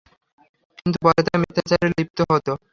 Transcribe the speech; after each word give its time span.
কিন্তু 0.77 0.97
পরে 1.03 1.21
তারা 1.25 1.41
মিথ্যাচারে 1.43 1.87
লিপ্ত 1.91 2.17
হত। 2.29 2.47